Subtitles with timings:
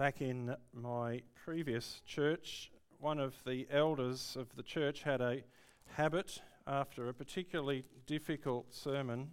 [0.00, 2.70] Back in my previous church,
[3.00, 5.42] one of the elders of the church had a
[5.88, 9.32] habit after a particularly difficult sermon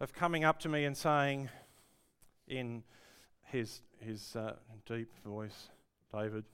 [0.00, 1.50] of coming up to me and saying,
[2.46, 2.82] in
[3.44, 4.54] his, his uh,
[4.86, 5.68] deep voice,
[6.10, 6.44] David,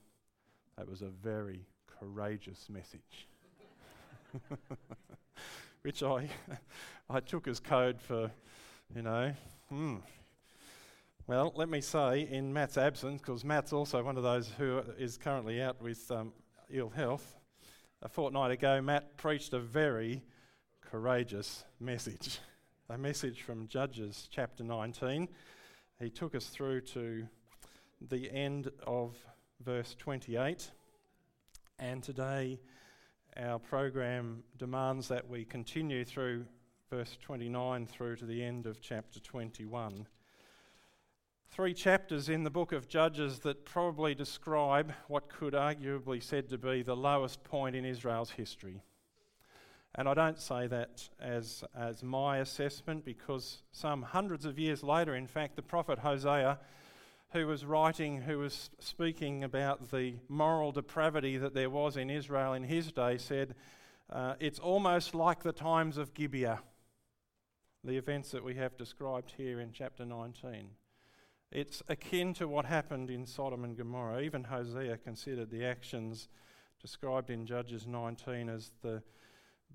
[0.76, 3.28] that was a very courageous message.
[5.82, 6.28] Which I,
[7.08, 8.32] I took as code for,
[8.92, 9.32] you know,
[9.68, 9.98] hmm,
[11.26, 15.16] well, let me say, in Matt's absence, because Matt's also one of those who is
[15.16, 16.34] currently out with um,
[16.70, 17.36] ill health,
[18.02, 20.22] a fortnight ago, Matt preached a very
[20.82, 22.40] courageous message.
[22.90, 25.28] A message from Judges chapter 19.
[25.98, 27.26] He took us through to
[28.02, 29.16] the end of
[29.64, 30.70] verse 28.
[31.78, 32.60] And today,
[33.38, 36.44] our program demands that we continue through
[36.90, 40.06] verse 29 through to the end of chapter 21
[41.50, 46.58] three chapters in the book of Judges that probably describe what could arguably said to
[46.58, 48.82] be the lowest point in Israel's history.
[49.96, 55.14] And I don't say that as, as my assessment because some hundreds of years later,
[55.14, 56.58] in fact, the prophet Hosea,
[57.32, 62.54] who was writing, who was speaking about the moral depravity that there was in Israel
[62.54, 63.54] in his day, said,
[64.10, 66.60] uh, It's almost like the times of Gibeah,
[67.84, 70.70] the events that we have described here in chapter 19.
[71.54, 74.22] It's akin to what happened in Sodom and Gomorrah.
[74.22, 76.26] Even Hosea considered the actions
[76.82, 79.04] described in Judges 19 as the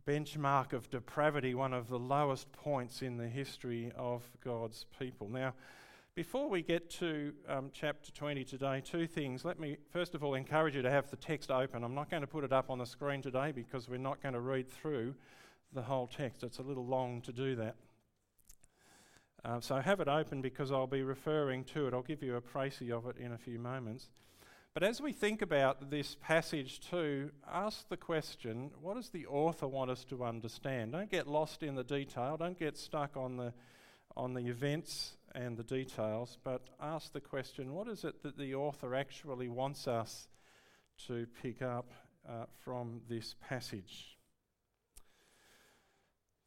[0.05, 5.29] benchmark of depravity, one of the lowest points in the history of God's people.
[5.29, 5.53] Now,
[6.15, 9.45] before we get to um, chapter 20 today, two things.
[9.45, 11.85] Let me first of all encourage you to have the text open.
[11.85, 14.33] I'm not going to put it up on the screen today because we're not going
[14.33, 15.15] to read through
[15.71, 16.43] the whole text.
[16.43, 17.77] It's a little long to do that.
[19.45, 21.93] Uh, so have it open because I'll be referring to it.
[21.93, 24.09] I'll give you a précis of it in a few moments.
[24.73, 29.67] But as we think about this passage too, ask the question what does the author
[29.67, 30.91] want us to understand?
[30.91, 33.53] Don't get lost in the detail, don't get stuck on the,
[34.15, 38.55] on the events and the details, but ask the question what is it that the
[38.55, 40.27] author actually wants us
[41.07, 41.91] to pick up
[42.27, 44.18] uh, from this passage?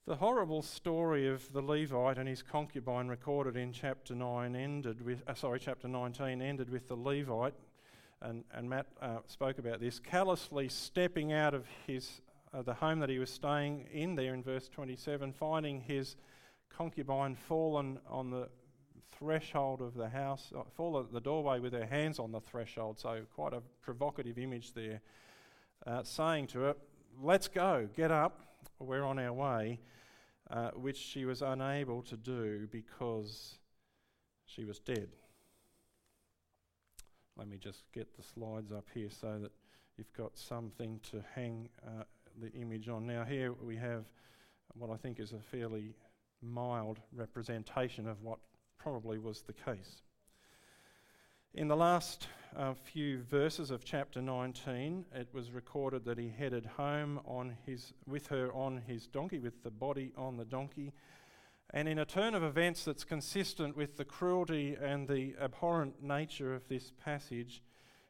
[0.05, 5.23] The horrible story of the Levite and his concubine recorded in chapter 9 ended with,
[5.29, 7.55] uh, sorry, chapter 19 ended with the Levite,
[8.21, 12.21] and, and Matt uh, spoke about this, callously stepping out of his,
[12.53, 16.17] uh, the home that he was staying in there in verse 27, finding his
[16.69, 18.49] concubine fallen on the
[19.17, 22.99] threshold of the house, uh, fallen at the doorway with her hands on the threshold,
[22.99, 25.01] so quite a provocative image there,
[25.87, 26.77] uh, saying to her,
[27.23, 29.81] Let's go, get up we're on our way,
[30.51, 33.59] uh, which she was unable to do because
[34.45, 35.09] she was dead.
[37.37, 39.53] Let me just get the slides up here so that
[39.97, 42.05] you've got something to hang uh,
[42.41, 43.07] the image on.
[43.07, 44.05] Now, here we have
[44.75, 45.95] what I think is a fairly
[46.43, 48.39] mild representation of what
[48.79, 50.03] probably was the case.
[51.55, 56.65] In the last uh, few verses of chapter 19, it was recorded that he headed
[56.65, 60.95] home on his, with her on his donkey, with the body on the donkey.
[61.69, 66.55] And in a turn of events that's consistent with the cruelty and the abhorrent nature
[66.55, 67.63] of this passage,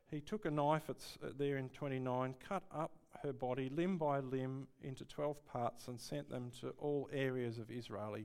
[0.09, 2.93] he took a knife, it's uh, there in 29, cut up
[3.25, 7.73] her body limb by limb into 12 parts and sent them to all areas of
[7.73, 8.17] Israel.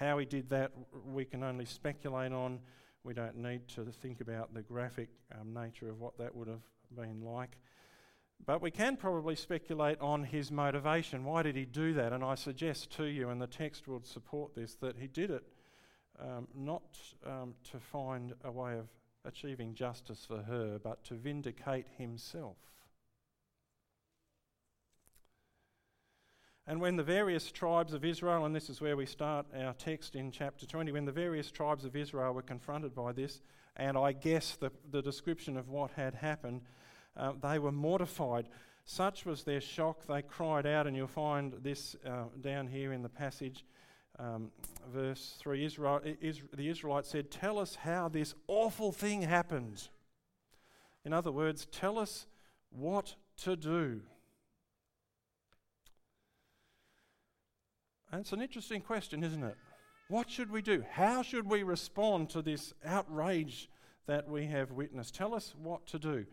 [0.00, 0.72] How he did that,
[1.06, 2.58] we can only speculate on.
[3.08, 5.08] We don't need to think about the graphic
[5.40, 6.60] um, nature of what that would have
[6.94, 7.56] been like.
[8.44, 11.24] But we can probably speculate on his motivation.
[11.24, 12.12] Why did he do that?
[12.12, 15.42] And I suggest to you, and the text would support this, that he did it
[16.20, 18.88] um, not um, to find a way of
[19.24, 22.58] achieving justice for her, but to vindicate himself.
[26.68, 30.14] And when the various tribes of Israel, and this is where we start our text
[30.14, 33.40] in chapter 20, when the various tribes of Israel were confronted by this,
[33.76, 36.60] and I guess the, the description of what had happened,
[37.16, 38.50] uh, they were mortified.
[38.84, 43.00] Such was their shock, they cried out, and you'll find this uh, down here in
[43.00, 43.64] the passage,
[44.18, 44.50] um,
[44.92, 45.64] verse 3.
[45.64, 49.88] Israel, the Israelites said, Tell us how this awful thing happened.
[51.02, 52.26] In other words, tell us
[52.68, 54.02] what to do.
[58.12, 59.56] It's an interesting question, isn't it?
[60.08, 60.82] What should we do?
[60.90, 63.68] How should we respond to this outrage
[64.06, 65.14] that we have witnessed?
[65.14, 66.24] Tell us what to do.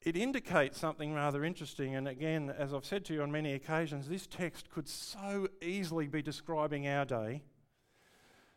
[0.00, 4.08] It indicates something rather interesting, and again, as I've said to you on many occasions,
[4.08, 7.42] this text could so easily be describing our day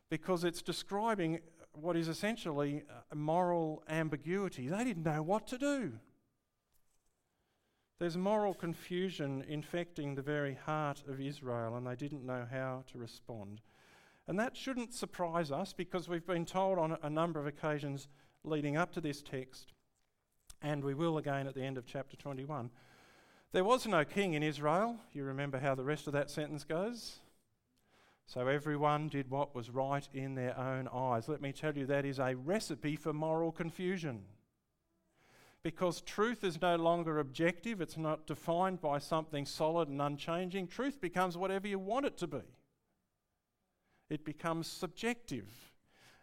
[0.09, 1.39] because it's describing
[1.73, 2.81] what is essentially
[3.13, 4.67] moral ambiguity.
[4.67, 5.93] They didn't know what to do.
[7.97, 12.97] There's moral confusion infecting the very heart of Israel, and they didn't know how to
[12.97, 13.61] respond.
[14.27, 18.09] And that shouldn't surprise us because we've been told on a number of occasions
[18.43, 19.71] leading up to this text,
[20.61, 22.69] and we will again at the end of chapter 21.
[23.53, 24.97] There was no king in Israel.
[25.13, 27.19] You remember how the rest of that sentence goes?
[28.25, 31.29] So everyone did what was right in their own eyes.
[31.29, 34.23] Let me tell you, that is a recipe for moral confusion
[35.65, 40.67] because truth is no longer objective, it's not defined by something solid and unchanging.
[40.67, 42.43] Truth becomes whatever you want it to be,
[44.11, 45.49] it becomes subjective.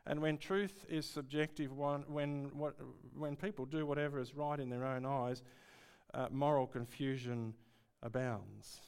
[0.06, 2.76] And when truth is subjective, when, when, what,
[3.18, 5.42] when people do whatever is right in their own eyes,
[6.14, 7.52] uh, moral confusion
[8.00, 8.82] abounds.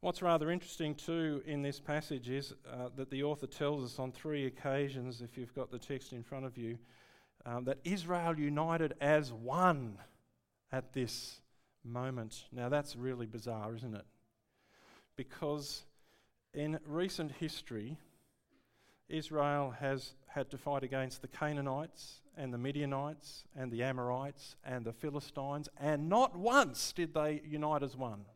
[0.00, 4.10] What's rather interesting too in this passage is uh, that the author tells us on
[4.10, 6.76] three occasions, if you've got the text in front of you,
[7.44, 9.98] um, that Israel united as one
[10.72, 11.40] at this
[11.84, 12.44] moment.
[12.52, 14.04] Now, that's really bizarre, isn't it?
[15.16, 15.84] Because
[16.54, 17.96] in recent history,
[19.08, 24.84] Israel has had to fight against the Canaanites and the Midianites and the Amorites and
[24.84, 28.26] the Philistines, and not once did they unite as one.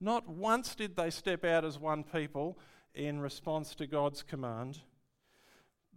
[0.00, 2.58] Not once did they step out as one people
[2.94, 4.80] in response to God's command.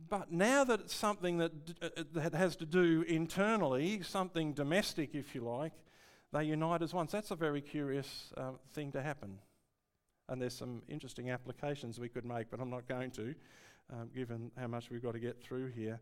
[0.10, 1.52] But now that it's something that,
[1.82, 5.74] uh, uh, that has to do internally, something domestic, if you like,
[6.34, 7.08] they unite as one.
[7.10, 9.40] That's a very curious uh, thing to happen.
[10.28, 13.36] And there's some interesting applications we could make, but I'm not going to,
[13.94, 16.00] um, given how much we've got to get through here.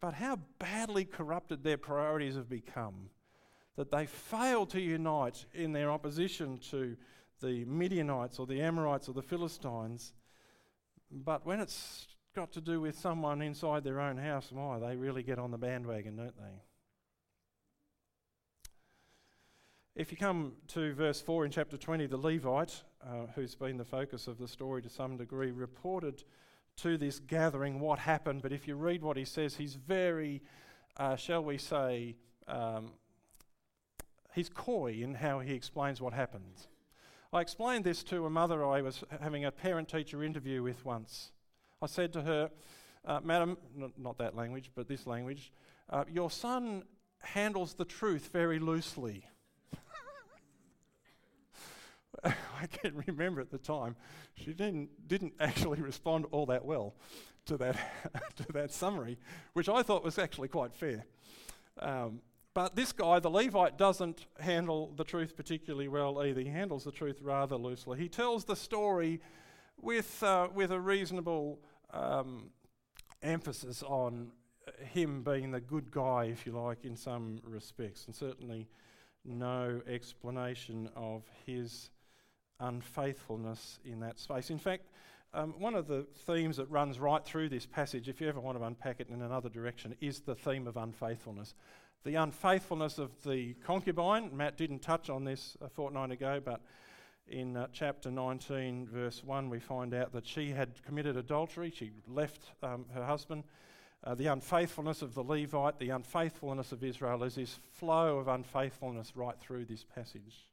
[0.00, 3.10] But how badly corrupted their priorities have become
[3.76, 6.96] that they fail to unite in their opposition to
[7.40, 10.12] the Midianites or the Amorites or the Philistines.
[11.10, 12.06] But when it's
[12.40, 15.58] got to do with someone inside their own house, why, they really get on the
[15.58, 16.62] bandwagon, don't they?
[19.94, 23.84] If you come to verse 4 in chapter 20, the Levite, uh, who's been the
[23.84, 26.24] focus of the story to some degree, reported
[26.78, 28.40] to this gathering what happened.
[28.40, 30.40] But if you read what he says, he's very,
[30.96, 32.16] uh, shall we say,
[32.48, 32.92] um,
[34.32, 36.68] he's coy in how he explains what happened.
[37.34, 41.32] I explained this to a mother I was having a parent teacher interview with once.
[41.82, 42.50] I said to her,
[43.06, 45.50] uh, Madam, n- not that language, but this language,
[45.88, 46.82] uh, your son
[47.20, 49.24] handles the truth very loosely.
[52.24, 53.96] I can remember at the time,
[54.34, 56.94] she didn't, didn't actually respond all that well
[57.46, 57.78] to that,
[58.36, 59.18] to that summary,
[59.54, 61.06] which I thought was actually quite fair.
[61.78, 62.20] Um,
[62.52, 66.42] but this guy, the Levite, doesn't handle the truth particularly well either.
[66.42, 67.98] He handles the truth rather loosely.
[67.98, 69.20] He tells the story
[69.80, 71.60] with, uh, with a reasonable
[71.92, 72.50] um,
[73.22, 74.32] emphasis on
[74.92, 78.68] him being the good guy, if you like, in some respects, and certainly
[79.24, 81.90] no explanation of his
[82.60, 84.50] unfaithfulness in that space.
[84.50, 84.86] In fact,
[85.32, 88.58] um, one of the themes that runs right through this passage, if you ever want
[88.58, 91.54] to unpack it in another direction, is the theme of unfaithfulness.
[92.04, 96.62] The unfaithfulness of the concubine, Matt didn't touch on this a fortnight ago, but
[97.30, 101.72] in uh, chapter 19, verse 1, we find out that she had committed adultery.
[101.74, 103.44] She left um, her husband.
[104.02, 109.12] Uh, the unfaithfulness of the Levite, the unfaithfulness of Israel, there's this flow of unfaithfulness
[109.14, 110.48] right through this passage.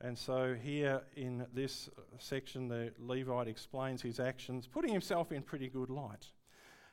[0.00, 1.88] And so, here in this
[2.18, 6.26] section, the Levite explains his actions, putting himself in pretty good light.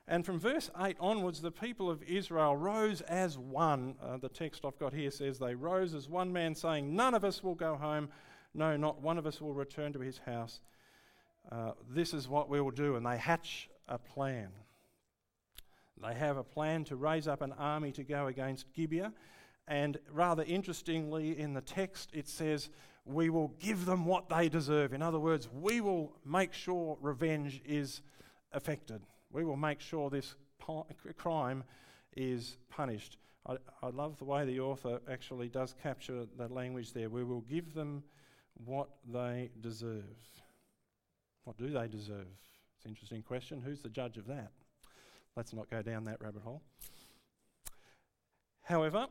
[0.07, 3.95] And from verse 8 onwards, the people of Israel rose as one.
[4.01, 7.23] Uh, the text I've got here says they rose as one man, saying, None of
[7.23, 8.09] us will go home
[8.55, 10.61] no, not one of us will return to his house.
[11.51, 12.95] Uh, this is what we will do.
[12.95, 14.49] And they hatch a plan.
[16.01, 19.13] They have a plan to raise up an army to go against Gibeah.
[19.67, 22.69] And rather interestingly, in the text, it says,
[23.05, 24.93] We will give them what they deserve.
[24.93, 28.01] In other words, we will make sure revenge is
[28.51, 29.01] affected.
[29.31, 30.35] We will make sure this
[31.17, 31.63] crime
[32.15, 33.17] is punished.
[33.47, 37.09] I, I love the way the author actually does capture the language there.
[37.09, 38.03] We will give them
[38.63, 40.03] what they deserve.
[41.43, 42.27] What do they deserve?
[42.75, 43.61] It's an interesting question.
[43.61, 44.51] Who's the judge of that?
[45.35, 46.61] Let's not go down that rabbit hole.
[48.63, 49.07] However,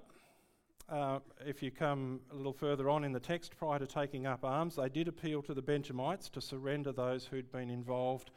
[0.89, 4.45] uh, if you come a little further on in the text, prior to taking up
[4.45, 8.31] arms, they did appeal to the Benjamites to surrender those who'd been involved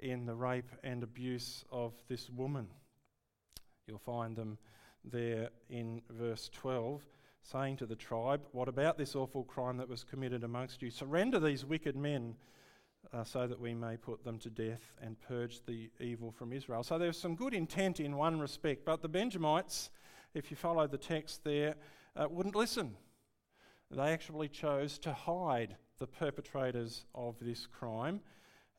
[0.00, 2.66] in the rape and abuse of this woman.
[3.86, 4.58] You'll find them
[5.04, 7.02] there in verse 12
[7.44, 10.90] saying to the tribe, What about this awful crime that was committed amongst you?
[10.90, 12.34] Surrender these wicked men
[13.12, 16.82] uh, so that we may put them to death and purge the evil from Israel.
[16.82, 19.90] So there's some good intent in one respect, but the Benjamites,
[20.32, 21.74] if you follow the text there,
[22.16, 22.96] uh, wouldn't listen.
[23.90, 28.20] They actually chose to hide the perpetrators of this crime,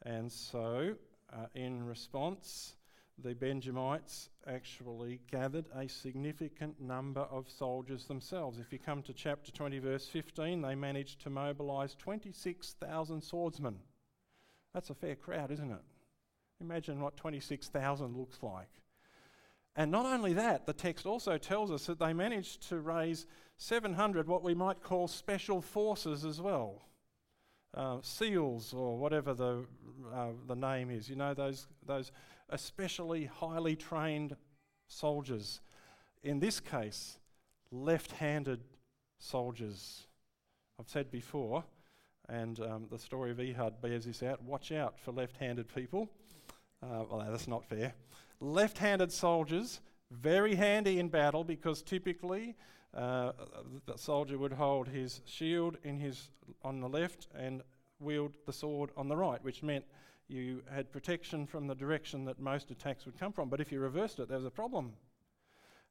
[0.01, 0.95] and so
[1.31, 2.75] uh, in response,
[3.23, 8.59] the Benjamites actually gathered a significant number of soldiers themselves.
[8.59, 13.77] If you come to chapter 20, verse 15, they managed to mobilize 26,000 swordsmen.
[14.73, 15.83] That's a fair crowd, isn't it?
[16.59, 18.69] Imagine what 26,000 looks like.
[19.75, 23.25] And not only that, the text also tells us that they managed to raise
[23.57, 26.83] 700 what we might call special forces as well.
[27.73, 29.65] Uh, SEALs or whatever the,
[30.13, 32.11] uh, the name is, you know, those, those
[32.49, 34.35] especially highly trained
[34.87, 35.61] soldiers.
[36.23, 37.17] In this case,
[37.71, 38.63] left handed
[39.19, 40.07] soldiers.
[40.79, 41.63] I've said before,
[42.29, 46.09] and um, the story of Ehud bears this out watch out for left handed people.
[46.83, 47.93] Uh, well, that's not fair.
[48.39, 49.79] Left handed soldiers,
[50.11, 52.55] very handy in battle because typically
[52.93, 53.31] uh,
[53.85, 56.29] the soldier would hold his shield in his,
[56.63, 57.61] on the left and
[57.99, 59.85] wield the sword on the right, which meant
[60.27, 63.49] you had protection from the direction that most attacks would come from.
[63.49, 64.93] But if you reversed it, there was a problem.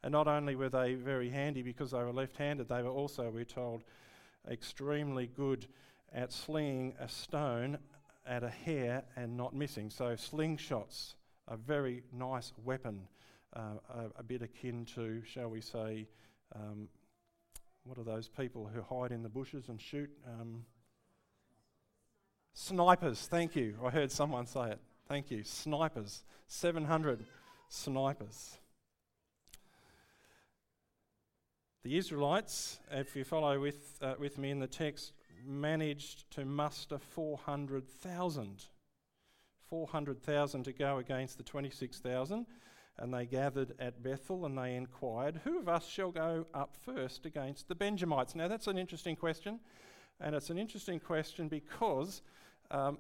[0.03, 3.31] And not only were they very handy because they were left handed, they were also,
[3.31, 3.85] we're told,
[4.51, 5.67] extremely good
[6.13, 7.79] at slinging a stone
[8.27, 9.91] at a hair and not missing.
[9.91, 11.15] So, slingshots,
[11.49, 13.09] a very nice weapon,
[13.55, 16.07] uh, a, a, bit akin to, shall we say,
[16.55, 16.89] um,
[17.85, 20.11] what are those people who hide in the bushes and shoot?
[20.27, 20.65] Um,
[22.57, 23.75] Snipers, thank you.
[23.85, 24.81] I heard someone say it.
[25.09, 25.43] Thank you.
[25.43, 26.23] Snipers.
[26.47, 27.25] 700
[27.69, 28.59] snipers.
[31.83, 35.13] The Israelites, if you follow with, uh, with me in the text,
[35.45, 38.67] managed to muster 400,000.
[39.69, 42.47] 400,000 to go against the 26,000.
[42.99, 47.27] And they gathered at Bethel and they inquired, Who of us shall go up first
[47.27, 48.37] against the Benjamites?
[48.37, 49.59] Now, that's an interesting question.
[50.21, 52.23] And it's an interesting question because
[52.71, 52.99] um,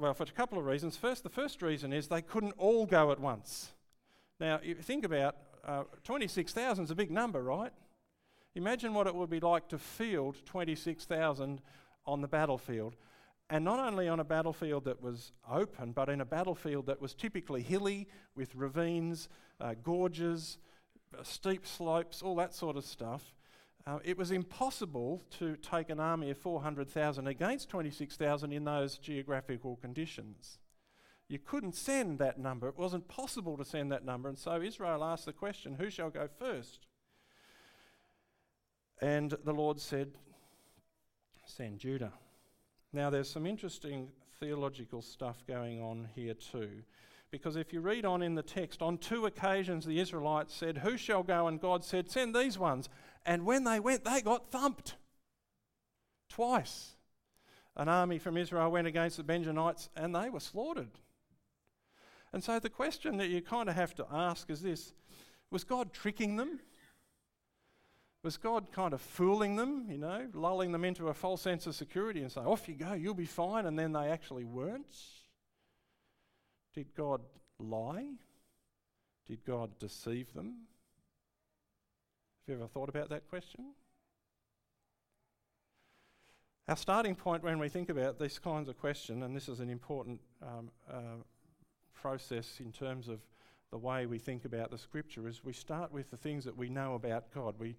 [0.00, 0.96] well, for a couple of reasons.
[0.96, 3.72] First, the first reason is they couldn't all go at once.
[4.40, 7.72] Now, you think about uh, 26,000 is a big number, right?
[8.54, 11.60] Imagine what it would be like to field 26,000
[12.06, 12.96] on the battlefield.
[13.50, 17.14] And not only on a battlefield that was open, but in a battlefield that was
[17.14, 19.28] typically hilly with ravines,
[19.60, 20.58] uh, gorges,
[21.18, 23.34] uh, steep slopes, all that sort of stuff.
[23.86, 29.76] Uh, it was impossible to take an army of 400,000 against 26,000 in those geographical
[29.76, 30.58] conditions.
[31.28, 32.68] You couldn't send that number.
[32.68, 34.28] It wasn't possible to send that number.
[34.28, 36.86] And so Israel asked the question who shall go first?
[39.00, 40.18] And the Lord said,
[41.46, 42.12] Send Judah.
[42.92, 44.08] Now, there's some interesting
[44.40, 46.82] theological stuff going on here too.
[47.30, 50.96] Because if you read on in the text, on two occasions the Israelites said, Who
[50.96, 51.46] shall go?
[51.46, 52.88] And God said, Send these ones.
[53.26, 54.96] And when they went, they got thumped.
[56.28, 56.92] Twice.
[57.76, 60.90] An army from Israel went against the Benjamites and they were slaughtered.
[62.32, 64.92] And so the question that you kind of have to ask is this
[65.50, 66.60] Was God tricking them?
[68.22, 71.74] Was God kind of fooling them, you know, lulling them into a false sense of
[71.74, 74.94] security and saying, off you go, you'll be fine, and then they actually weren't?
[76.74, 77.22] Did God
[77.58, 78.10] lie?
[79.26, 80.66] Did God deceive them?
[82.50, 83.66] You ever thought about that question?
[86.66, 89.70] Our starting point when we think about these kinds of questions, and this is an
[89.70, 91.22] important um, uh,
[91.94, 93.20] process in terms of
[93.70, 96.68] the way we think about the scripture, is we start with the things that we
[96.68, 97.54] know about God.
[97.56, 97.76] We,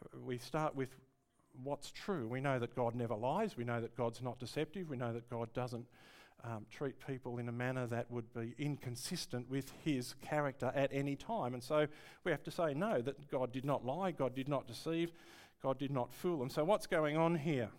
[0.00, 0.96] uh, we start with
[1.62, 2.26] what's true.
[2.26, 3.58] We know that God never lies.
[3.58, 4.88] We know that God's not deceptive.
[4.88, 5.84] We know that God doesn't
[6.44, 11.16] um, treat people in a manner that would be inconsistent with his character at any
[11.16, 11.54] time.
[11.54, 11.86] And so
[12.24, 15.12] we have to say no, that God did not lie, God did not deceive,
[15.62, 16.50] God did not fool them.
[16.50, 17.70] So what's going on here?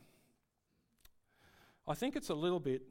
[1.87, 2.81] I think it's a little bit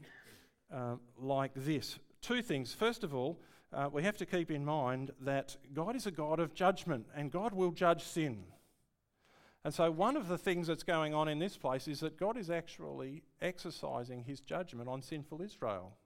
[0.73, 1.99] uh, like this.
[2.23, 2.73] Two things.
[2.73, 3.38] First of all,
[3.73, 7.30] uh, we have to keep in mind that God is a God of judgment and
[7.30, 8.44] God will judge sin.
[9.66, 12.37] And so, one of the things that's going on in this place is that God
[12.37, 15.96] is actually exercising his judgment on sinful Israel.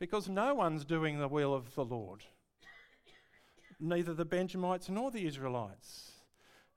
[0.00, 2.24] Because no one's doing the will of the Lord,
[3.78, 6.10] neither the Benjamites nor the Israelites.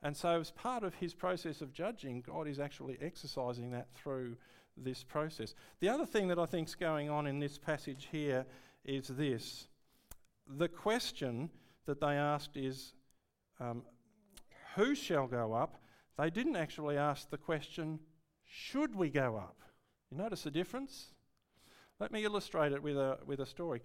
[0.04, 4.38] And so, as part of his process of judging, God is actually exercising that through
[4.78, 5.56] this process.
[5.80, 8.46] The other thing that I think is going on in this passage here
[8.86, 9.68] is this
[10.48, 11.50] the question
[11.88, 12.94] that they asked is
[13.60, 13.82] um,
[14.80, 15.76] who shall go up,
[16.18, 18.00] they didn't actually ask the question,
[18.46, 19.58] should we go up?
[20.10, 21.08] You notice the difference?
[22.00, 23.82] Let me illustrate it with a, with a story.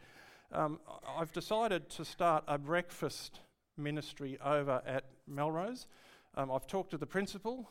[0.53, 0.79] Um,
[1.19, 3.41] I've decided to start a breakfast
[3.77, 5.89] ministry over at Melrose.
[6.37, 7.69] Um, I've talked to the principal.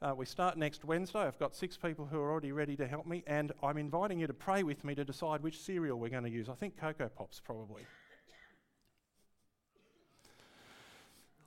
[0.00, 1.18] Uh, we start next Wednesday.
[1.26, 4.28] I've got six people who are already ready to help me, and I'm inviting you
[4.28, 6.48] to pray with me to decide which cereal we're going to use.
[6.48, 7.82] I think Cocoa Pops, probably.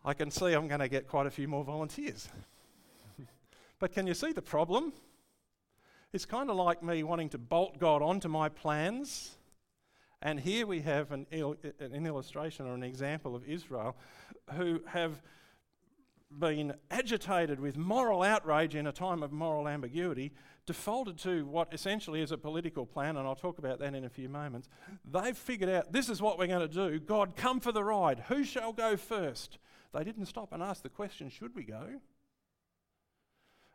[0.05, 2.27] I can see I'm going to get quite a few more volunteers.
[3.79, 4.91] but can you see the problem?
[6.11, 9.37] It's kind of like me wanting to bolt God onto my plans.
[10.21, 13.95] And here we have an, il- an illustration or an example of Israel
[14.53, 15.21] who have
[16.29, 20.31] been agitated with moral outrage in a time of moral ambiguity,
[20.65, 24.09] defaulted to what essentially is a political plan, and I'll talk about that in a
[24.09, 24.67] few moments.
[25.05, 26.99] They've figured out this is what we're going to do.
[26.99, 28.23] God, come for the ride.
[28.27, 29.57] Who shall go first?
[29.93, 32.01] They didn't stop and ask the question, should we go?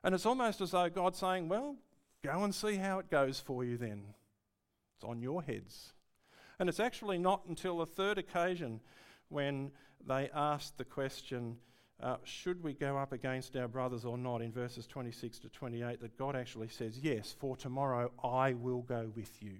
[0.03, 1.77] And it's almost as though God's saying, well,
[2.25, 4.03] go and see how it goes for you then.
[4.97, 5.93] It's on your heads.
[6.59, 8.81] And it's actually not until the third occasion
[9.29, 9.71] when
[10.07, 11.57] they asked the question,
[12.03, 16.01] uh, should we go up against our brothers or not, in verses 26 to 28,
[16.01, 19.59] that God actually says, Yes, for tomorrow I will go with you.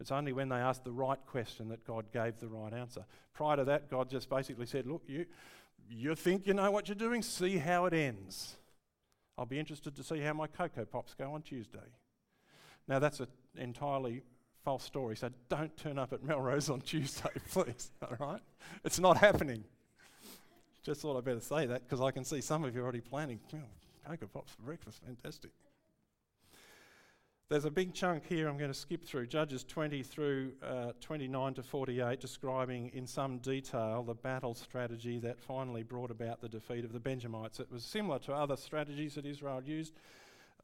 [0.00, 3.04] It's only when they asked the right question that God gave the right answer.
[3.32, 5.26] Prior to that, God just basically said, Look, you,
[5.88, 8.56] you think you know what you're doing, see how it ends.
[9.36, 11.78] I'll be interested to see how my Cocoa Pops go on Tuesday.
[12.86, 14.22] Now, that's an entirely
[14.64, 17.90] false story, so don't turn up at Melrose on Tuesday, please.
[18.02, 18.40] All right?
[18.84, 19.64] It's not happening.
[20.82, 23.40] Just thought I'd better say that because I can see some of you already planning.
[24.06, 25.50] Cocoa Pops for breakfast, fantastic.
[27.50, 31.52] There's a big chunk here I'm going to skip through, Judges 20 through uh, 29
[31.54, 36.86] to 48, describing in some detail the battle strategy that finally brought about the defeat
[36.86, 37.60] of the Benjamites.
[37.60, 39.92] It was similar to other strategies that Israel used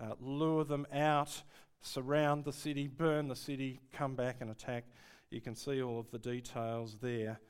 [0.00, 1.42] uh, lure them out,
[1.82, 4.84] surround the city, burn the city, come back and attack.
[5.28, 7.40] You can see all of the details there.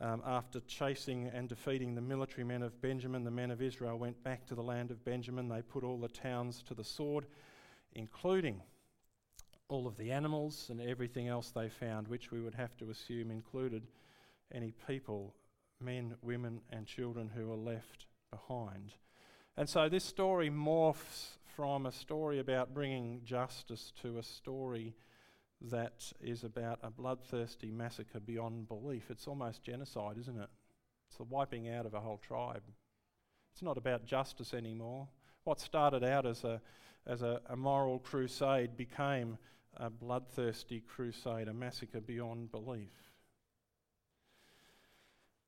[0.00, 4.24] Um, after chasing and defeating the military men of Benjamin, the men of Israel went
[4.24, 5.50] back to the land of Benjamin.
[5.50, 7.26] They put all the towns to the sword
[7.92, 8.62] including
[9.68, 13.30] all of the animals and everything else they found, which we would have to assume
[13.30, 13.86] included
[14.52, 15.34] any people,
[15.80, 18.94] men, women, and children who were left behind.
[19.56, 24.96] And so this story morphs from a story about bringing justice to a story
[25.60, 29.10] that is about a bloodthirsty massacre beyond belief.
[29.10, 30.48] It's almost genocide, isn't it?
[31.08, 32.62] It's the wiping out of a whole tribe.
[33.52, 35.08] It's not about justice anymore.
[35.44, 36.60] What started out as a
[37.06, 39.38] as a, a moral crusade became
[39.76, 43.12] a bloodthirsty crusade, a massacre beyond belief.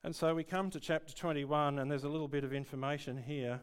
[0.05, 3.61] And so we come to chapter 21, and there's a little bit of information here.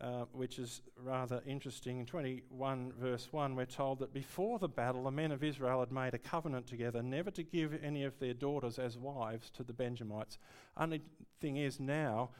[0.00, 2.00] Uh, which is rather interesting.
[2.00, 5.92] In 21, verse 1, we're told that before the battle, the men of Israel had
[5.92, 9.74] made a covenant together never to give any of their daughters as wives to the
[9.74, 10.38] Benjamites.
[10.74, 11.02] Only
[11.42, 12.30] thing is, now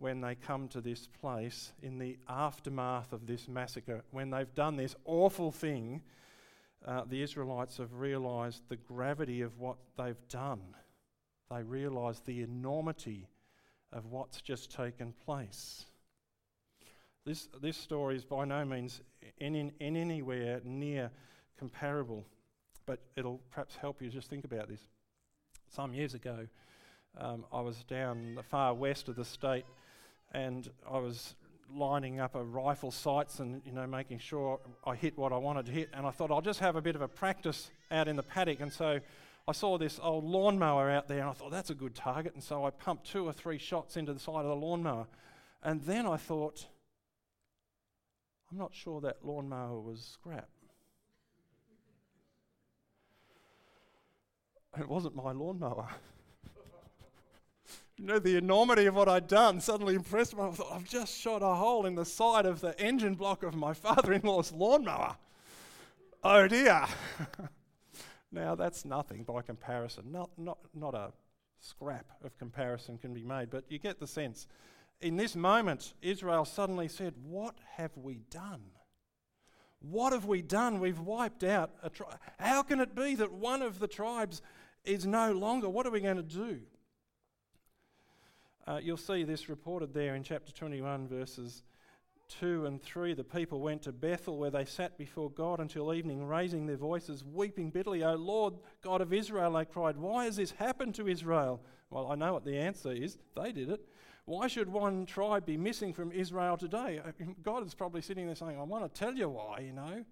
[0.00, 4.76] when they come to this place in the aftermath of this massacre, when they've done
[4.76, 6.02] this awful thing,
[6.86, 10.62] uh, the Israelites have realized the gravity of what they've done.
[11.50, 13.28] They realize the enormity
[13.92, 15.84] of what's just taken place.
[17.26, 19.02] This, this story is by no means
[19.38, 21.10] in, in, in anywhere near
[21.58, 22.24] comparable,
[22.86, 24.80] but it'll perhaps help you just think about this.
[25.68, 26.46] Some years ago,
[27.18, 29.64] um, I was down the far west of the state
[30.32, 31.34] and I was
[31.72, 35.66] lining up a rifle sights and you know making sure I hit what I wanted
[35.66, 38.16] to hit and I thought I'll just have a bit of a practice out in
[38.16, 38.60] the paddock.
[38.60, 39.00] And so
[39.46, 42.34] I saw this old lawnmower out there and I thought that's a good target.
[42.34, 45.06] And so I pumped two or three shots into the side of the lawnmower.
[45.62, 46.66] And then I thought
[48.50, 50.48] I'm not sure that lawnmower was scrap.
[54.78, 55.88] It wasn't my lawnmower
[58.00, 60.42] you know, the enormity of what I'd done suddenly impressed me.
[60.42, 63.54] I thought, I've just shot a hole in the side of the engine block of
[63.54, 65.16] my father in law's lawnmower.
[66.24, 66.86] Oh dear.
[68.32, 70.10] now, that's nothing by comparison.
[70.10, 71.12] Not, not, not a
[71.58, 74.46] scrap of comparison can be made, but you get the sense.
[75.02, 78.62] In this moment, Israel suddenly said, What have we done?
[79.80, 80.80] What have we done?
[80.80, 82.18] We've wiped out a tribe.
[82.38, 84.40] How can it be that one of the tribes
[84.84, 85.68] is no longer?
[85.68, 86.60] What are we going to do?
[88.70, 91.64] Uh, you'll see this reported there in chapter 21, verses
[92.38, 93.14] 2 and 3.
[93.14, 97.24] The people went to Bethel, where they sat before God until evening, raising their voices,
[97.24, 98.04] weeping bitterly.
[98.04, 101.60] O Lord, God of Israel, they cried, Why has this happened to Israel?
[101.90, 103.18] Well, I know what the answer is.
[103.34, 103.80] They did it.
[104.24, 107.00] Why should one tribe be missing from Israel today?
[107.42, 110.04] God is probably sitting there saying, I want to tell you why, you know.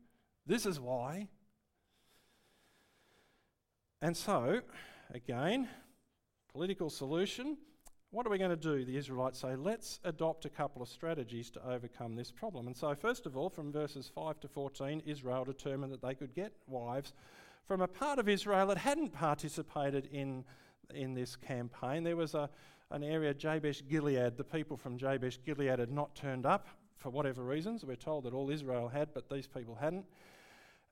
[0.49, 1.29] This is why.
[4.03, 4.63] And so,
[5.15, 5.69] again,
[6.53, 7.57] political solution.
[8.11, 8.87] What are we going to do?
[8.87, 12.67] The Israelites say, let's adopt a couple of strategies to overcome this problem.
[12.67, 16.35] And so, first of all, from verses 5 to 14, Israel determined that they could
[16.35, 17.13] get wives
[17.67, 20.43] from a part of Israel that hadn't participated in,
[20.95, 22.03] in this campaign.
[22.03, 22.49] There was a,
[22.91, 24.39] an area, Jabesh Gilead.
[24.39, 26.67] The people from Jabesh Gilead had not turned up
[26.97, 27.85] for whatever reasons.
[27.85, 30.07] We're told that all Israel had, but these people hadn't.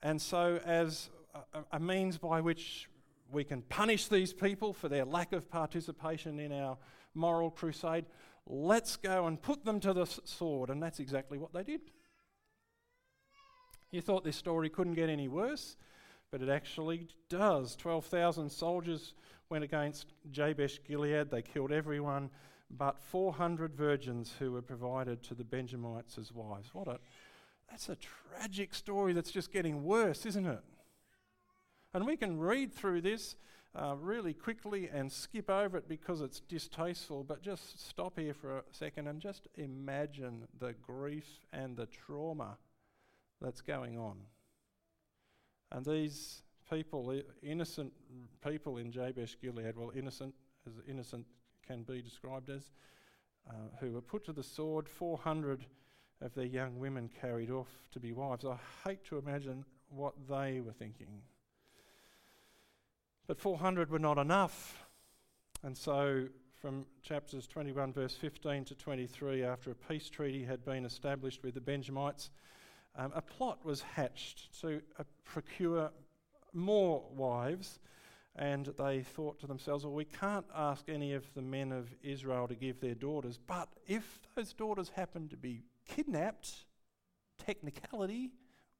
[0.03, 1.09] And so, as
[1.55, 2.91] a, a means by which
[3.33, 6.77] we can punish these people for their lack of participation in our
[7.17, 8.07] moral crusade.
[8.47, 10.71] Let's go and put them to the sword.
[10.71, 11.81] And that's exactly what they did.
[13.91, 15.77] You thought this story couldn't get any worse,
[16.31, 17.75] but it actually does.
[17.77, 19.15] 12,000 soldiers
[19.49, 21.31] went against Jabesh Gilead.
[21.31, 22.31] They killed everyone
[22.71, 26.71] but 400 virgins who were provided to the Benjamites as wives.
[26.73, 26.99] What a
[27.71, 30.61] that's a tragic story that's just getting worse, isn't it?
[31.93, 33.35] And we can read through this
[33.77, 38.59] uh, really quickly and skip over it because it's distasteful, but just stop here for
[38.59, 42.57] a second and just imagine the grief and the trauma
[43.41, 44.17] that's going on.
[45.73, 47.93] And these people, innocent
[48.47, 50.35] people in Jabesh Gilead, well, innocent
[50.67, 51.27] as innocent
[51.67, 52.71] can be described as,
[53.49, 55.67] uh, who were put to the sword, 400
[56.23, 58.45] of their young women carried off to be wives.
[58.45, 61.21] I hate to imagine what they were thinking.
[63.27, 64.87] But 400 were not enough.
[65.65, 66.29] And so,
[66.61, 71.55] from chapters 21, verse 15 to 23, after a peace treaty had been established with
[71.55, 72.31] the Benjamites,
[72.97, 75.91] um, a plot was hatched to uh, procure
[76.53, 77.81] more wives.
[78.37, 82.47] And they thought to themselves, well, we can't ask any of the men of Israel
[82.49, 86.67] to give their daughters, but if those daughters happen to be kidnapped,
[87.45, 88.31] technicality,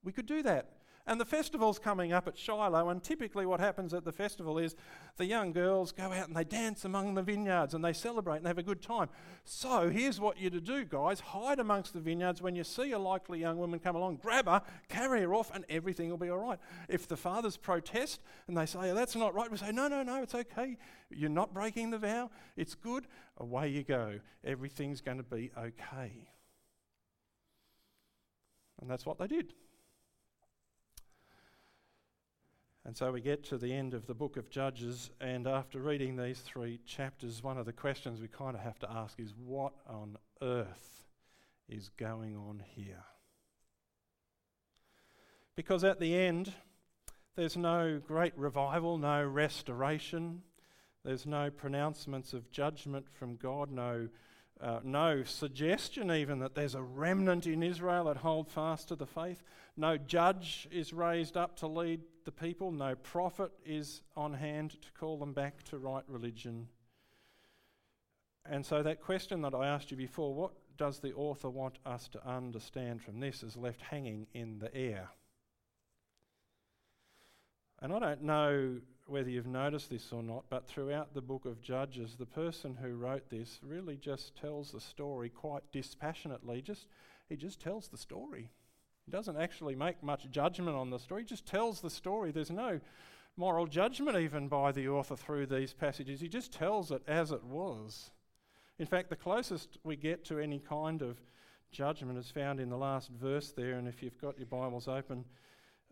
[0.05, 0.73] we could do that.
[1.09, 4.75] And the festival's coming up at Shiloh, and typically what happens at the festival is
[5.19, 8.45] the young girls go out and they dance among the vineyards and they celebrate and
[8.45, 9.09] they have a good time.
[9.45, 12.43] So here's what you're to do, guys hide amongst the vineyards.
[12.43, 15.65] When you see a likely young woman come along, grab her, carry her off, and
[15.69, 16.59] everything will be all right.
[16.89, 20.03] If the fathers protest and they say, oh, That's not right, we say, No, no,
[20.03, 20.77] no, it's okay.
[21.11, 22.31] You're not breaking the vow.
[22.57, 23.07] It's good.
[23.37, 24.19] Away you go.
[24.43, 26.31] Everything's going to be okay.
[28.81, 29.55] And that's what they did.
[32.87, 36.17] And so we get to the end of the book of Judges, and after reading
[36.17, 39.73] these three chapters, one of the questions we kind of have to ask is what
[39.89, 41.05] on earth
[41.69, 43.03] is going on here?
[45.57, 46.53] Because at the end,
[47.35, 50.43] there's no great revival, no restoration,
[51.05, 54.07] there's no pronouncements of judgment from God, no
[54.61, 59.07] uh, no suggestion even that there's a remnant in Israel that hold fast to the
[59.07, 59.43] faith.
[59.77, 62.73] No judge is raised up to lead the people.
[62.73, 66.69] No prophet is on hand to call them back to right religion.
[68.49, 72.09] And so, that question that I asked you before what does the author want us
[72.09, 75.09] to understand from this is left hanging in the air.
[77.83, 81.63] And I don't know whether you've noticed this or not, but throughout the book of
[81.63, 86.61] Judges, the person who wrote this really just tells the story quite dispassionately.
[86.61, 86.87] Just
[87.29, 88.51] he just tells the story.
[89.05, 91.23] He doesn't actually make much judgment on the story.
[91.23, 92.33] He just tells the story.
[92.33, 92.81] There's no
[93.37, 96.21] moral judgment even by the author through these passages.
[96.21, 98.11] He just tells it as it was.
[98.79, 101.19] In fact, the closest we get to any kind of
[101.71, 105.25] judgment is found in the last verse there, and if you've got your Bibles open,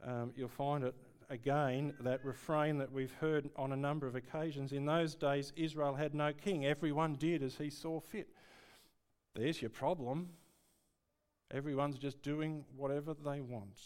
[0.04, 0.94] um, you'll find it
[1.30, 4.72] again that refrain that we've heard on a number of occasions.
[4.72, 8.28] In those days, Israel had no king, everyone did as he saw fit.
[9.34, 10.30] There's your problem.
[11.50, 13.78] Everyone's just doing whatever they want.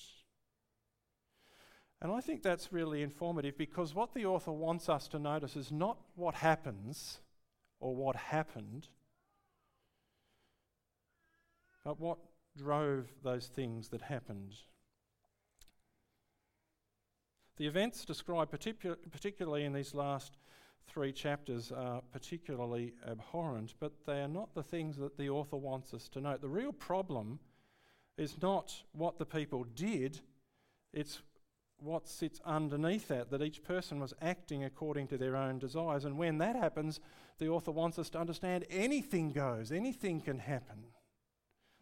[2.00, 5.72] And I think that's really informative because what the author wants us to notice is
[5.72, 7.18] not what happens
[7.80, 8.88] or what happened,
[11.84, 12.18] but what
[12.56, 14.54] drove those things that happened.
[17.58, 20.38] The events described, particu- particularly in these last
[20.86, 25.92] three chapters, are particularly abhorrent, but they are not the things that the author wants
[25.92, 26.40] us to note.
[26.40, 27.40] The real problem
[28.16, 30.20] is not what the people did,
[30.92, 31.20] it's
[31.80, 36.04] what sits underneath that, that each person was acting according to their own desires.
[36.04, 37.00] And when that happens,
[37.38, 40.84] the author wants us to understand anything goes, anything can happen.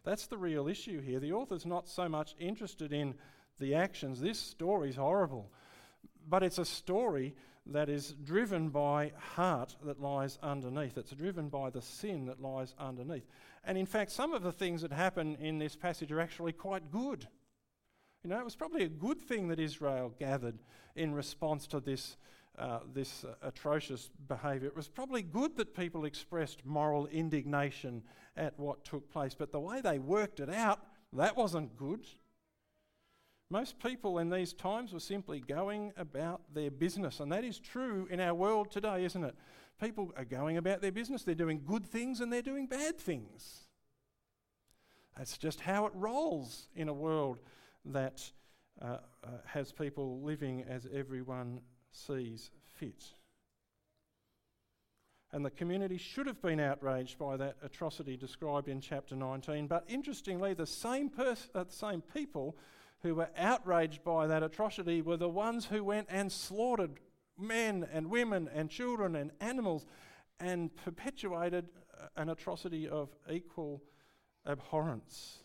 [0.03, 1.19] That's the real issue here.
[1.19, 3.13] The author's not so much interested in
[3.59, 4.19] the actions.
[4.19, 5.51] This story's horrible
[6.27, 7.35] but it's a story
[7.65, 10.97] that is driven by heart that lies underneath.
[10.97, 13.25] It's driven by the sin that lies underneath.
[13.63, 16.91] And in fact, some of the things that happen in this passage are actually quite
[16.91, 17.27] good.
[18.23, 20.59] You know, it was probably a good thing that Israel gathered
[20.95, 22.17] in response to this
[22.57, 24.67] uh, this uh, atrocious behaviour.
[24.67, 28.01] It was probably good that people expressed moral indignation
[28.35, 30.79] at what took place, but the way they worked it out,
[31.13, 32.07] that wasn't good.
[33.49, 38.07] Most people in these times were simply going about their business, and that is true
[38.11, 39.35] in our world today, isn't it?
[39.79, 43.67] People are going about their business, they're doing good things and they're doing bad things.
[45.17, 47.39] That's just how it rolls in a world
[47.85, 48.31] that
[48.81, 53.03] uh, uh, has people living as everyone sees fit.
[55.31, 59.67] And the community should have been outraged by that atrocity described in chapter 19.
[59.67, 62.55] But interestingly, the same, pers- uh, the same people
[63.01, 66.99] who were outraged by that atrocity were the ones who went and slaughtered
[67.37, 69.85] men and women and children and animals
[70.39, 73.81] and perpetuated uh, an atrocity of equal
[74.45, 75.39] abhorrence.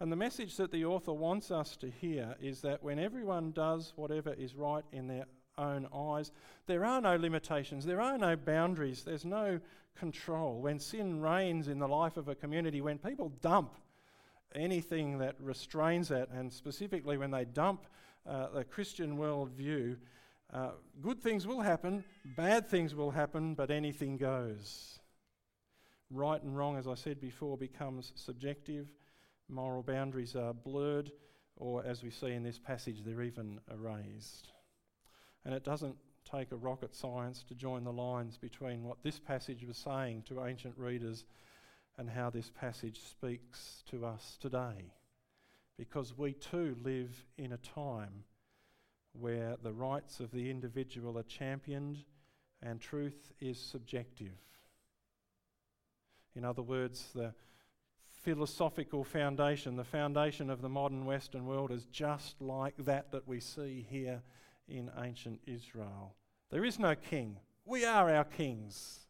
[0.00, 3.92] And the message that the author wants us to hear is that when everyone does
[3.96, 6.32] whatever is right in their own eyes,
[6.66, 9.60] there are no limitations, there are no boundaries, there's no
[9.94, 10.60] control.
[10.60, 13.74] When sin reigns in the life of a community, when people dump
[14.54, 17.86] anything that restrains that, and specifically when they dump
[18.26, 19.96] uh, the Christian worldview,
[20.52, 20.70] uh,
[21.02, 22.04] good things will happen,
[22.36, 24.98] bad things will happen, but anything goes.
[26.10, 28.88] Right and wrong, as I said before, becomes subjective
[29.48, 31.10] moral boundaries are blurred,
[31.56, 34.48] or as we see in this passage, they're even erased.
[35.44, 35.96] And it doesn't
[36.30, 40.44] take a rocket science to join the lines between what this passage was saying to
[40.44, 41.24] ancient readers
[41.98, 44.92] and how this passage speaks to us today.
[45.76, 48.24] Because we too live in a time
[49.12, 51.98] where the rights of the individual are championed
[52.62, 54.38] and truth is subjective.
[56.34, 57.32] In other words, the
[58.22, 63.38] philosophical foundation, the foundation of the modern Western world, is just like that that we
[63.38, 64.22] see here
[64.66, 66.14] in ancient Israel.
[66.50, 67.38] There is no king.
[67.64, 69.00] We are our kings.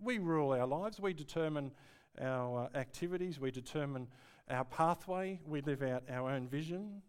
[0.00, 0.98] We rule our lives.
[0.98, 1.72] We determine
[2.20, 3.40] our uh, activities.
[3.40, 4.08] We determine
[4.48, 5.40] our pathway.
[5.46, 7.02] We live out our own vision.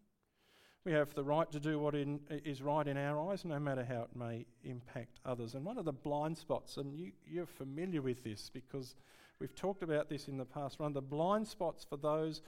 [0.86, 3.84] We have the right to do what in, is right in our eyes, no matter
[3.84, 5.56] how it may impact others.
[5.56, 8.96] And one of the blind spots, and you, you're familiar with this because
[9.40, 10.80] We've talked about this in the past.
[10.80, 12.42] One of the blind spots for those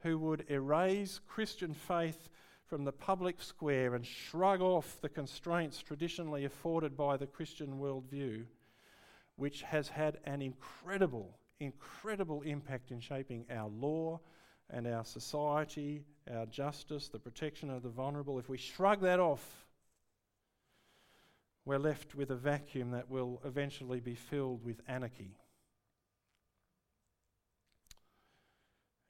[0.00, 2.28] who would erase Christian faith
[2.66, 8.44] from the public square and shrug off the constraints traditionally afforded by the Christian worldview,
[9.36, 14.20] which has had an incredible, incredible impact in shaping our law
[14.70, 18.38] and our society, our justice, the protection of the vulnerable.
[18.38, 19.66] If we shrug that off,
[21.64, 25.36] we're left with a vacuum that will eventually be filled with anarchy.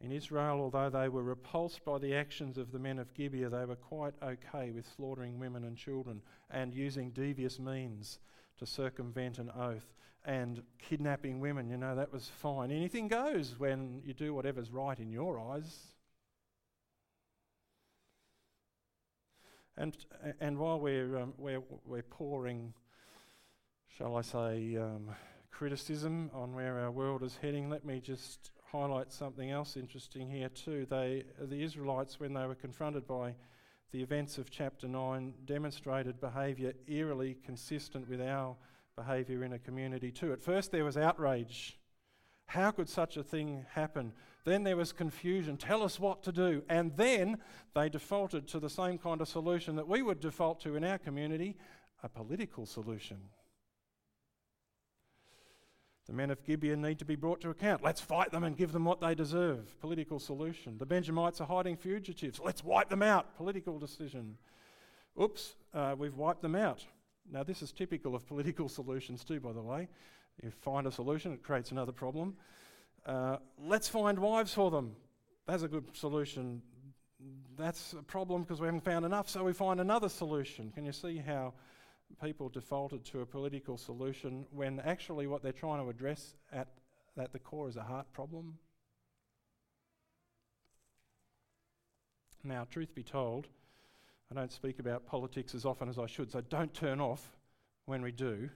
[0.00, 3.64] In Israel, although they were repulsed by the actions of the men of Gibeah, they
[3.64, 8.18] were quite okay with slaughtering women and children and using devious means
[8.58, 11.68] to circumvent an oath and kidnapping women.
[11.68, 12.70] You know, that was fine.
[12.70, 15.94] Anything goes when you do whatever's right in your eyes.
[19.76, 19.96] And,
[20.40, 22.72] and while we're, um, we're, we're pouring,
[23.98, 25.10] shall I say, um,
[25.50, 30.48] criticism on where our world is heading, let me just highlight something else interesting here
[30.48, 30.86] too.
[30.88, 33.34] They, the Israelites, when they were confronted by
[33.92, 38.56] the events of chapter 9, demonstrated behaviour eerily consistent with our
[38.96, 40.32] behaviour in a community too.
[40.32, 41.78] At first, there was outrage.
[42.46, 44.12] How could such a thing happen?
[44.44, 45.56] Then there was confusion.
[45.56, 46.62] Tell us what to do.
[46.68, 47.38] And then
[47.74, 50.98] they defaulted to the same kind of solution that we would default to in our
[50.98, 51.56] community
[52.02, 53.16] a political solution.
[56.06, 57.82] The men of Gibeon need to be brought to account.
[57.82, 59.80] Let's fight them and give them what they deserve.
[59.80, 60.76] Political solution.
[60.76, 62.38] The Benjamites are hiding fugitives.
[62.44, 63.34] Let's wipe them out.
[63.38, 64.36] Political decision.
[65.20, 66.84] Oops, uh, we've wiped them out.
[67.30, 69.88] Now, this is typical of political solutions, too, by the way.
[70.42, 72.36] You find a solution, it creates another problem.
[73.06, 74.96] Uh, let's find wives for them.
[75.46, 76.62] That's a good solution.
[77.56, 80.72] That's a problem because we haven't found enough, so we find another solution.
[80.74, 81.54] Can you see how
[82.22, 86.68] people defaulted to a political solution when actually what they're trying to address at,
[87.18, 88.58] at the core is a heart problem.
[92.42, 93.48] Now, truth be told,
[94.30, 97.36] I don't speak about politics as often as I should, so don't turn off
[97.86, 98.48] when we do.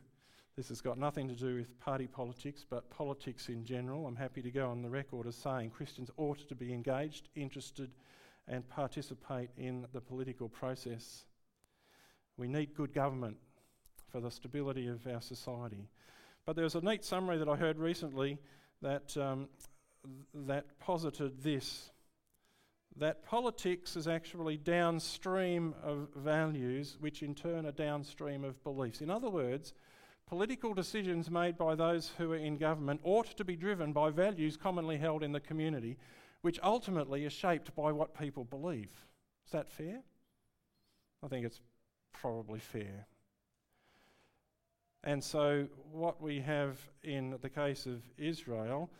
[0.56, 4.06] This has got nothing to do with party politics, but politics in general.
[4.06, 7.90] I'm happy to go on the record as saying Christians ought to be engaged, interested,
[8.48, 11.24] and participate in the political process.
[12.36, 13.36] We need good government
[14.10, 15.88] for the stability of our society.
[16.44, 18.38] But there was a neat summary that I heard recently
[18.80, 19.48] that, um,
[20.34, 21.90] that posited this
[22.98, 29.00] that politics is actually downstream of values, which in turn are downstream of beliefs.
[29.00, 29.72] In other words,
[30.26, 34.56] political decisions made by those who are in government ought to be driven by values
[34.56, 35.96] commonly held in the community,
[36.42, 38.90] which ultimately are shaped by what people believe.
[39.46, 40.00] Is that fair?
[41.24, 41.60] I think it's
[42.12, 43.06] probably fair.
[45.04, 48.90] And so, what we have in the case of Israel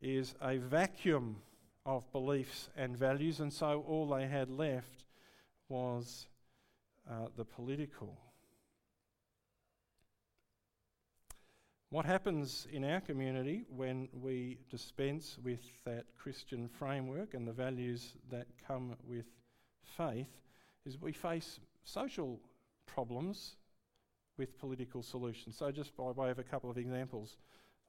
[0.00, 1.36] is a vacuum
[1.84, 5.04] of beliefs and values, and so all they had left
[5.68, 6.26] was
[7.10, 8.18] uh, the political.
[11.90, 18.14] What happens in our community when we dispense with that Christian framework and the values
[18.30, 19.26] that come with
[19.98, 20.30] faith
[20.86, 22.40] is we face social
[22.86, 23.56] problems
[24.38, 25.56] with political solutions.
[25.58, 27.36] So, just by way of a couple of examples,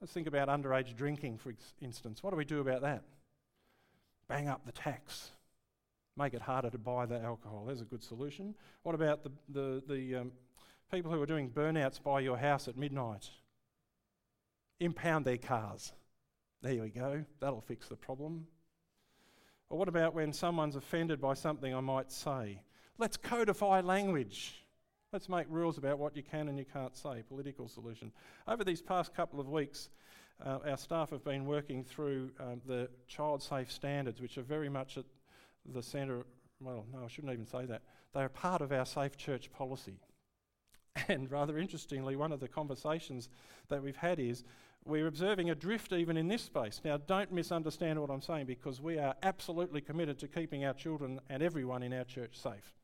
[0.00, 2.22] let's think about underage drinking, for ex- instance.
[2.22, 3.04] What do we do about that?
[4.28, 5.30] Bang up the tax,
[6.16, 7.64] make it harder to buy the alcohol.
[7.66, 8.54] There's a good solution.
[8.82, 10.32] What about the, the, the um,
[10.90, 13.28] people who are doing burnouts by your house at midnight?
[14.80, 15.92] Impound their cars.
[16.62, 18.46] There we go, that'll fix the problem.
[19.68, 22.60] Or what about when someone's offended by something I might say?
[22.96, 24.64] Let's codify language.
[25.12, 27.22] Let's make rules about what you can and you can't say.
[27.28, 28.12] Political solution.
[28.48, 29.90] Over these past couple of weeks,
[30.42, 34.68] uh, our staff have been working through um, the child safe standards, which are very
[34.68, 35.04] much at
[35.72, 36.26] the centre.
[36.60, 37.82] Well, no, I shouldn't even say that.
[38.14, 39.98] They are part of our safe church policy.
[41.08, 43.28] And rather interestingly, one of the conversations
[43.68, 44.44] that we've had is
[44.84, 46.80] we're observing a drift even in this space.
[46.84, 51.18] Now, don't misunderstand what I'm saying because we are absolutely committed to keeping our children
[51.28, 52.74] and everyone in our church safe.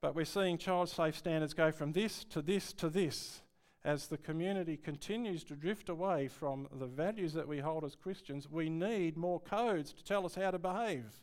[0.00, 3.40] But we're seeing child safe standards go from this to this to this
[3.84, 8.48] as the community continues to drift away from the values that we hold as Christians.
[8.50, 11.20] We need more codes to tell us how to behave.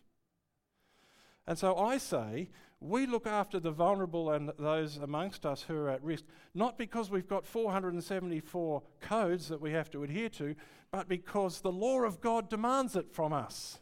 [1.47, 2.49] And so I say,
[2.81, 7.09] we look after the vulnerable and those amongst us who are at risk, not because
[7.09, 10.55] we've got 474 codes that we have to adhere to,
[10.91, 13.79] but because the law of God demands it from us.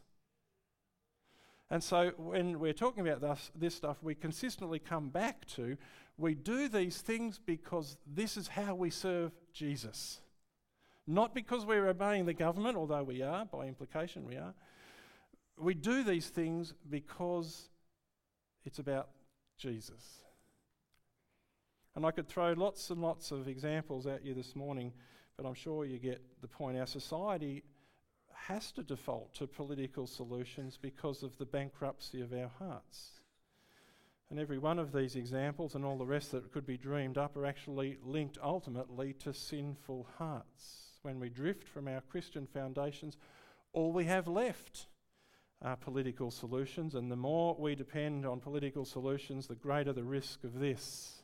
[1.70, 5.78] And so when we're talking about this, this stuff, we consistently come back to
[6.18, 10.20] we do these things because this is how we serve Jesus.
[11.06, 14.54] Not because we're obeying the government, although we are, by implication, we are.
[15.58, 17.70] We do these things because
[18.66, 19.10] it's about
[19.58, 20.24] Jesus.
[21.96, 24.94] And I could throw lots and lots of examples at you this morning,
[25.36, 26.78] but I'm sure you get the point.
[26.78, 27.64] Our society
[28.34, 33.22] has to default to political solutions because of the bankruptcy of our hearts.
[34.30, 37.38] And every one of these examples and all the rest that could be dreamed up
[37.38, 41.00] are actually linked ultimately to sinful hearts.
[41.02, 43.16] When we drift from our Christian foundations,
[43.72, 44.88] all we have left
[45.62, 50.44] are political solutions, and the more we depend on political solutions, the greater the risk
[50.44, 51.24] of this.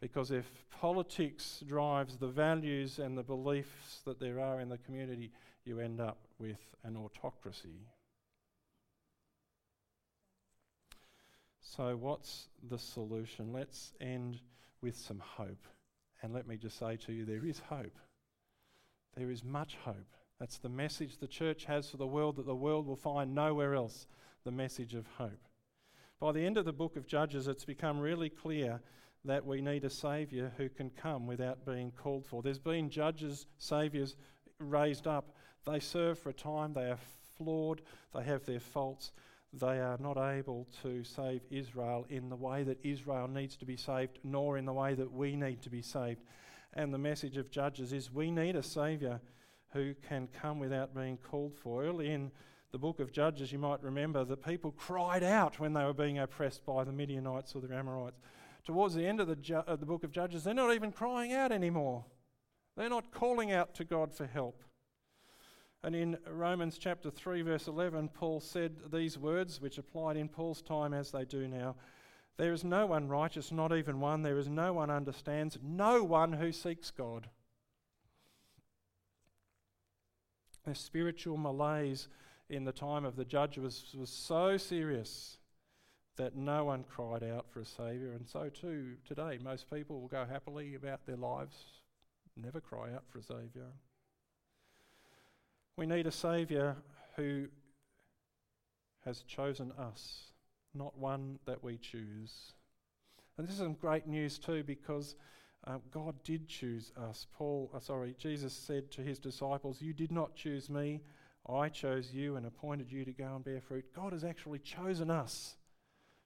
[0.00, 5.32] Because if politics drives the values and the beliefs that there are in the community,
[5.64, 7.88] you end up with an autocracy.
[11.76, 13.52] So, what's the solution?
[13.52, 14.40] Let's end
[14.80, 15.66] with some hope.
[16.22, 17.98] And let me just say to you, there is hope.
[19.16, 20.14] There is much hope.
[20.40, 23.74] That's the message the church has for the world that the world will find nowhere
[23.74, 24.06] else
[24.44, 25.46] the message of hope.
[26.18, 28.80] By the end of the book of Judges, it's become really clear
[29.24, 32.42] that we need a Saviour who can come without being called for.
[32.42, 34.16] There's been judges, Saviours
[34.58, 35.34] raised up
[35.66, 36.98] they serve for a time, they are
[37.36, 37.82] flawed,
[38.14, 39.12] they have their faults,
[39.52, 43.76] they are not able to save Israel in the way that Israel needs to be
[43.76, 46.22] saved, nor in the way that we need to be saved.
[46.74, 49.20] And the message of Judges is we need a Saviour
[49.72, 51.84] who can come without being called for.
[51.84, 52.30] Early in
[52.72, 56.18] the book of Judges, you might remember the people cried out when they were being
[56.18, 58.20] oppressed by the Midianites or the Amorites.
[58.64, 61.32] Towards the end of the, ju- of the book of Judges, they're not even crying
[61.32, 62.04] out anymore.
[62.76, 64.62] They're not calling out to God for help.
[65.84, 70.60] And in Romans chapter 3, verse 11, Paul said these words, which applied in Paul's
[70.60, 71.76] time as they do now
[72.36, 74.22] There is no one righteous, not even one.
[74.22, 77.28] There is no one understands, no one who seeks God.
[80.64, 82.08] The spiritual malaise
[82.50, 85.38] in the time of the judge was, was so serious
[86.16, 88.12] that no one cried out for a Saviour.
[88.12, 91.56] And so, too, today, most people will go happily about their lives,
[92.36, 93.72] never cry out for a Saviour.
[95.78, 96.74] We need a Saviour
[97.14, 97.46] who
[99.04, 100.32] has chosen us,
[100.74, 102.52] not one that we choose.
[103.36, 105.14] And this is some great news too because
[105.68, 107.28] uh, God did choose us.
[107.32, 111.00] Paul, uh, sorry, Jesus said to his disciples, You did not choose me,
[111.48, 113.84] I chose you and appointed you to go and bear fruit.
[113.94, 115.58] God has actually chosen us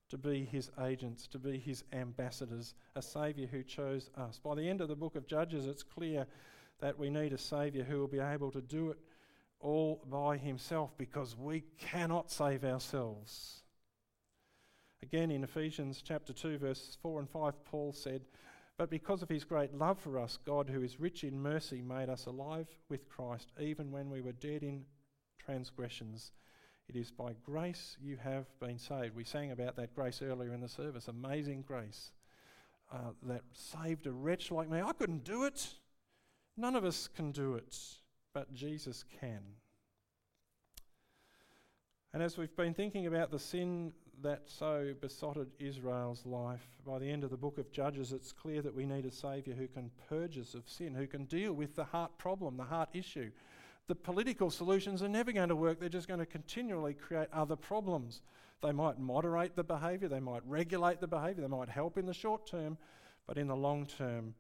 [0.09, 4.41] to be his agents, to be his ambassadors, a Saviour who chose us.
[4.43, 6.27] By the end of the book of Judges, it's clear
[6.81, 8.99] that we need a Saviour who will be able to do it
[9.63, 13.63] all by himself because we cannot save ourselves.
[15.03, 18.23] Again, in Ephesians chapter 2, verses 4 and 5, Paul said,
[18.77, 22.09] But because of his great love for us, God, who is rich in mercy, made
[22.09, 24.85] us alive with Christ, even when we were dead in
[25.39, 26.33] transgressions.
[26.89, 29.17] It is by grace you have been saved.
[29.17, 31.09] We sang about that grace earlier in the service.
[31.09, 32.13] Amazing grace
[32.93, 34.81] uh, that saved a wretch like me.
[34.81, 35.75] I couldn't do it.
[36.57, 37.77] None of us can do it,
[38.35, 39.41] but Jesus can.
[42.15, 47.11] And as we've been thinking about the sin that so besotted Israel's life, by the
[47.11, 49.91] end of the book of Judges, it's clear that we need a Saviour who can
[50.09, 53.31] purge us of sin, who can deal with the heart problem, the heart issue,
[53.89, 55.81] the political solutions are never going to work.
[55.81, 58.23] They're just going to continually create other problems.
[58.63, 62.15] They might moderate the behaviour, they might regulate the behaviour, they might help in the
[62.15, 62.79] short term,
[63.27, 64.35] but in the long term,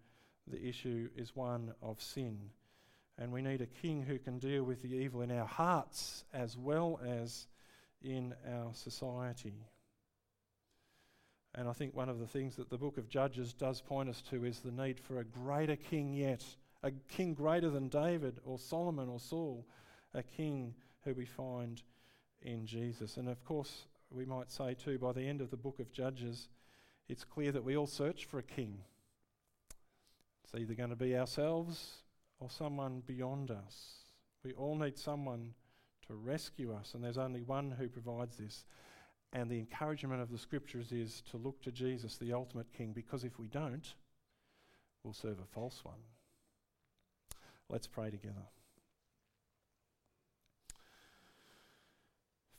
[0.47, 2.38] the issue is one of sin.
[3.18, 6.56] And we need a king who can deal with the evil in our hearts as
[6.56, 7.46] well as
[8.02, 9.66] in our society.
[11.54, 14.22] And I think one of the things that the book of Judges does point us
[14.30, 16.42] to is the need for a greater king yet
[16.82, 19.64] a king greater than David or Solomon or Saul,
[20.14, 21.82] a king who we find
[22.42, 23.16] in Jesus.
[23.16, 26.48] And of course, we might say too, by the end of the book of Judges,
[27.08, 28.78] it's clear that we all search for a king.
[30.44, 32.02] It's either going to be ourselves
[32.43, 34.05] or someone beyond us.
[34.45, 35.55] We all need someone
[36.09, 38.64] to rescue us, and there's only one who provides this.
[39.32, 43.22] And the encouragement of the scriptures is to look to Jesus, the ultimate king, because
[43.22, 43.95] if we don't,
[45.05, 46.01] we'll serve a false one.
[47.68, 48.49] Let's pray together.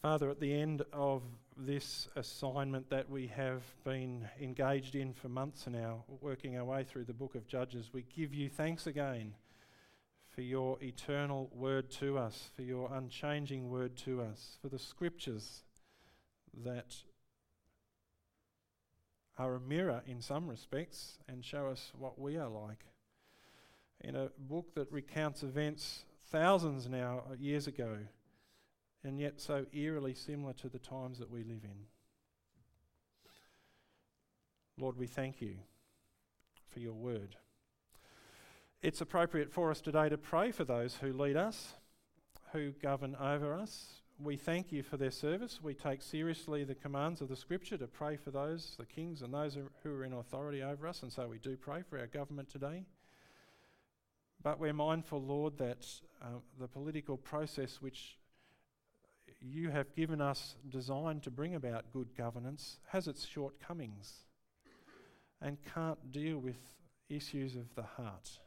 [0.02, 1.24] Father, at the end of
[1.56, 7.06] this assignment that we have been engaged in for months now, working our way through
[7.06, 9.34] the book of Judges, we give you thanks again
[10.34, 15.64] for your eternal word to us, for your unchanging word to us, for the scriptures
[16.64, 16.96] that
[19.38, 22.86] are a mirror in some respects and show us what we are like
[24.02, 27.98] in a book that recounts events thousands now, uh, years ago,
[29.04, 31.86] and yet so eerily similar to the times that we live in.
[34.80, 35.56] Lord, we thank you
[36.72, 37.36] for your word.
[38.84, 41.76] It's appropriate for us today to pray for those who lead us,
[42.52, 44.02] who govern over us.
[44.22, 45.62] We thank you for their service.
[45.64, 49.34] We take seriously the commands of the Scripture to pray for those, the kings, and
[49.34, 52.50] those who are in authority over us, and so we do pray for our government
[52.50, 52.84] today.
[54.44, 55.88] But we're mindful, Lord, that
[56.22, 58.18] uh, the political process which
[59.40, 64.26] you have given us designed to bring about good governance has its shortcomings
[65.42, 66.58] and can't deal with
[67.08, 68.40] issues of the heart.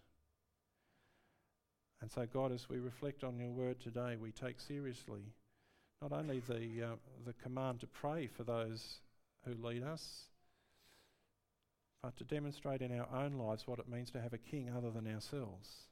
[2.00, 5.32] And so, God, as we reflect on your word today, we take seriously
[6.02, 9.00] not only the, uh, the command to pray for those
[9.44, 10.24] who lead us,
[12.02, 14.90] but to demonstrate in our own lives what it means to have a king other
[14.90, 15.88] than ourselves,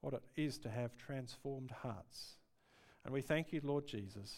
[0.00, 2.36] what it is to have transformed hearts.
[3.04, 4.34] And we thank you, Lord Jesus,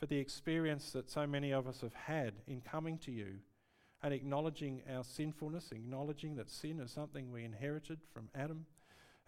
[0.00, 3.36] for the experience that so many of us have had in coming to you
[4.02, 8.66] and acknowledging our sinfulness, acknowledging that sin is something we inherited from Adam,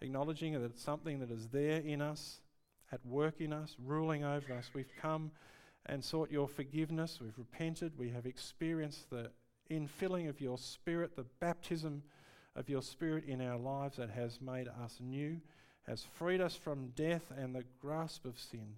[0.01, 2.41] acknowledging that it's something that is there in us,
[2.91, 4.69] at work in us, ruling over us.
[4.73, 5.31] We've come
[5.85, 7.19] and sought your forgiveness.
[7.21, 7.93] We've repented.
[7.97, 9.31] We have experienced the
[9.69, 12.03] infilling of your Spirit, the baptism
[12.55, 15.39] of your Spirit in our lives that has made us new,
[15.87, 18.75] has freed us from death and the grasp of sin.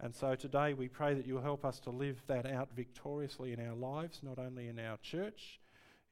[0.00, 3.60] And so today we pray that you'll help us to live that out victoriously in
[3.60, 5.60] our lives, not only in our church,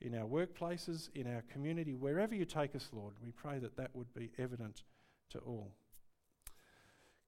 [0.00, 3.14] in our workplaces, in our community, wherever you take us, Lord.
[3.22, 4.82] We pray that that would be evident
[5.30, 5.72] to all.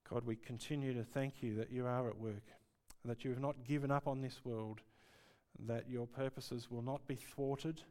[0.09, 2.45] God, we continue to thank you that you are at work,
[3.05, 4.81] that you have not given up on this world
[5.67, 7.83] that your purposes will not be thwarted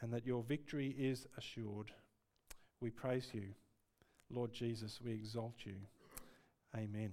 [0.00, 1.90] and that your victory is assured.
[2.80, 3.54] We praise you.
[4.30, 5.76] Lord Jesus, we exalt you.
[6.76, 7.12] Amen.